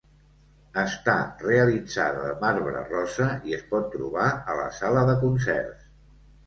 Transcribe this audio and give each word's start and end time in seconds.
Està 0.83 1.15
realitzada 1.43 2.25
de 2.29 2.33
marbre 2.47 2.83
rosa 2.89 3.29
i 3.51 3.57
es 3.59 3.69
pot 3.75 3.89
trobar 3.99 4.27
a 4.55 4.61
la 4.65 4.69
sala 4.83 5.07
de 5.13 5.19
concerts. 5.29 5.91